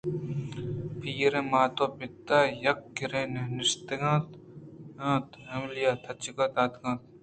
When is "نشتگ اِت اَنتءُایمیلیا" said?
3.55-5.91